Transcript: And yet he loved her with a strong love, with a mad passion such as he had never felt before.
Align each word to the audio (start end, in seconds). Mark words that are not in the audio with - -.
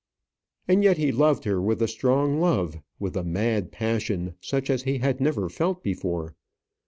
And 0.67 0.83
yet 0.83 0.97
he 0.97 1.11
loved 1.11 1.43
her 1.43 1.61
with 1.61 1.79
a 1.79 1.87
strong 1.87 2.39
love, 2.39 2.79
with 2.97 3.15
a 3.15 3.23
mad 3.23 3.71
passion 3.71 4.33
such 4.41 4.67
as 4.71 4.81
he 4.81 4.97
had 4.97 5.21
never 5.21 5.47
felt 5.47 5.83
before. 5.83 6.33